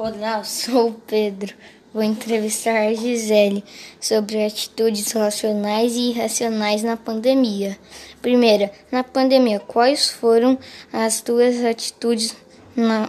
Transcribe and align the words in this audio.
Olá, 0.00 0.38
eu 0.38 0.44
sou 0.44 0.90
o 0.90 0.92
Pedro. 0.92 1.52
Vou 1.92 2.04
entrevistar 2.04 2.86
a 2.86 2.94
Gisele 2.94 3.64
sobre 4.00 4.44
atitudes 4.44 5.10
racionais 5.10 5.96
e 5.96 6.10
irracionais 6.10 6.84
na 6.84 6.96
pandemia. 6.96 7.76
Primeira, 8.22 8.70
na 8.92 9.02
pandemia, 9.02 9.58
quais 9.58 10.08
foram 10.08 10.56
as 10.92 11.20
tuas 11.20 11.64
atitudes 11.64 12.36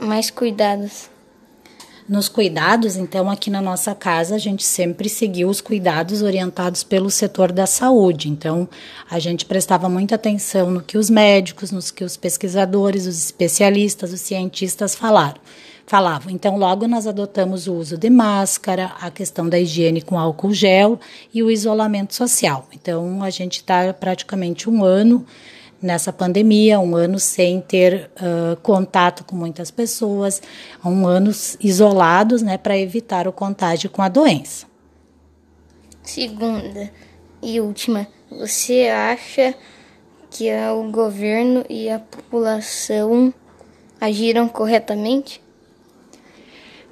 mais 0.01 0.31
cuidadas? 0.31 1.11
Nos 2.07 2.27
cuidados, 2.27 2.95
então, 2.95 3.29
aqui 3.29 3.51
na 3.51 3.61
nossa 3.61 3.93
casa, 3.93 4.33
a 4.33 4.39
gente 4.39 4.63
sempre 4.63 5.07
seguiu 5.09 5.47
os 5.47 5.61
cuidados 5.61 6.23
orientados 6.23 6.83
pelo 6.83 7.11
setor 7.11 7.51
da 7.51 7.67
saúde. 7.67 8.29
Então, 8.29 8.67
a 9.07 9.19
gente 9.19 9.45
prestava 9.45 9.87
muita 9.87 10.15
atenção 10.15 10.71
no 10.71 10.81
que 10.81 10.97
os 10.97 11.07
médicos, 11.07 11.69
nos 11.69 11.91
que 11.91 12.03
os 12.03 12.17
pesquisadores, 12.17 13.05
os 13.05 13.25
especialistas, 13.25 14.11
os 14.11 14.21
cientistas 14.21 14.95
falaram 14.95 15.39
falavam. 15.89 16.31
Então, 16.31 16.55
logo 16.55 16.87
nós 16.87 17.07
adotamos 17.07 17.65
o 17.65 17.73
uso 17.73 17.97
de 17.97 18.11
máscara, 18.11 18.91
a 19.01 19.09
questão 19.09 19.49
da 19.49 19.59
higiene 19.59 20.03
com 20.03 20.19
álcool 20.19 20.53
gel 20.53 20.99
e 21.33 21.41
o 21.41 21.49
isolamento 21.49 22.13
social. 22.13 22.67
Então, 22.71 23.23
a 23.23 23.31
gente 23.31 23.55
está 23.55 23.91
praticamente 23.91 24.69
um 24.69 24.83
ano 24.83 25.25
nessa 25.81 26.13
pandemia, 26.13 26.79
um 26.79 26.95
ano 26.95 27.17
sem 27.17 27.59
ter 27.59 28.11
uh, 28.21 28.55
contato 28.57 29.23
com 29.23 29.35
muitas 29.35 29.71
pessoas, 29.71 30.43
um 30.85 31.07
ano 31.07 31.31
isolados, 31.59 32.43
né, 32.43 32.55
para 32.55 32.77
evitar 32.77 33.27
o 33.27 33.33
contágio 33.33 33.89
com 33.89 34.03
a 34.03 34.09
doença. 34.09 34.67
Segunda 36.03 36.91
e 37.41 37.59
última, 37.59 38.05
você 38.29 38.89
acha 38.89 39.55
que 40.29 40.51
o 40.71 40.91
governo 40.91 41.65
e 41.67 41.89
a 41.89 41.97
população 41.97 43.33
agiram 43.99 44.47
corretamente? 44.47 45.41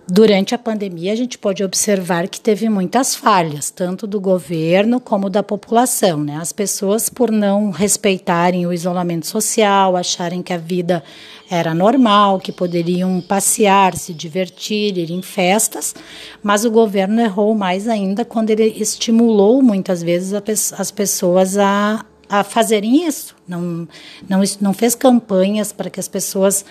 Durante 0.10 0.56
a 0.56 0.58
pandemia, 0.58 1.12
a 1.12 1.16
gente 1.18 1.38
pode 1.38 1.62
observar 1.66 2.30
que 2.30 2.40
teve 2.40 2.70
muitas 2.70 3.14
falhas, 3.14 3.70
tanto 3.70 4.08
do 4.08 4.22
governo 4.22 5.02
como 5.02 5.30
da 5.30 5.44
população. 5.44 6.24
Né? 6.24 6.38
As 6.38 6.54
pessoas, 6.54 7.10
por 7.10 7.30
não 7.30 7.72
respeitarem 7.72 8.66
o 8.66 8.72
isolamento 8.72 9.28
social, 9.28 9.98
acharem 9.98 10.42
que 10.42 10.54
a 10.54 10.58
vida 10.58 11.04
era 11.50 11.74
normal, 11.74 12.40
que 12.40 12.54
poderiam 12.54 13.20
passear, 13.20 13.98
se 13.98 14.14
divertir, 14.14 14.98
ir 14.98 15.12
em 15.12 15.22
festas, 15.22 15.94
mas 16.42 16.64
o 16.64 16.72
governo 16.72 17.20
errou 17.20 17.54
mais 17.54 17.86
ainda 17.86 18.24
quando 18.24 18.50
ele 18.50 18.78
estimulou 18.80 19.62
muitas 19.62 20.02
vezes 20.02 20.34
as 20.72 20.90
pessoas 20.90 21.58
a 21.58 22.06
a 22.30 22.44
fazerem 22.44 23.08
isso. 23.08 23.36
Não, 23.48 23.88
não, 24.28 24.42
não 24.60 24.74
fez 24.74 24.94
campanhas 24.94 25.72
para 25.72 25.90
que 25.90 26.00
as 26.00 26.08
pessoas 26.08 26.66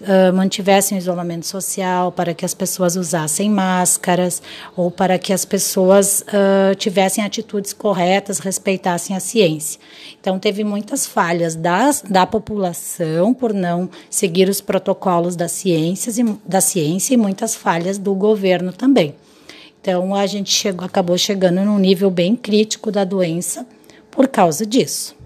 uh, 0.00 0.32
mantivessem 0.32 0.96
o 0.96 1.00
isolamento 1.00 1.44
social, 1.46 2.12
para 2.12 2.32
que 2.32 2.44
as 2.44 2.54
pessoas 2.54 2.94
usassem 2.94 3.50
máscaras, 3.50 4.40
ou 4.76 4.90
para 4.90 5.18
que 5.18 5.32
as 5.32 5.44
pessoas 5.44 6.24
uh, 6.28 6.74
tivessem 6.76 7.24
atitudes 7.24 7.72
corretas, 7.72 8.38
respeitassem 8.38 9.16
a 9.16 9.20
ciência. 9.20 9.80
Então, 10.20 10.38
teve 10.38 10.62
muitas 10.62 11.06
falhas 11.06 11.56
das, 11.56 12.02
da 12.08 12.24
população 12.24 13.34
por 13.34 13.52
não 13.52 13.90
seguir 14.08 14.48
os 14.48 14.60
protocolos 14.60 15.34
da 15.34 15.48
ciência, 15.48 16.12
e, 16.20 16.36
da 16.46 16.60
ciência 16.60 17.14
e 17.14 17.16
muitas 17.16 17.56
falhas 17.56 17.98
do 17.98 18.14
governo 18.14 18.72
também. 18.72 19.14
Então, 19.80 20.14
a 20.14 20.26
gente 20.26 20.52
chegou, 20.52 20.86
acabou 20.86 21.18
chegando 21.18 21.64
num 21.64 21.78
nível 21.78 22.10
bem 22.10 22.36
crítico 22.36 22.92
da 22.92 23.02
doença 23.02 23.66
por 24.10 24.28
causa 24.28 24.66
disso. 24.66 25.19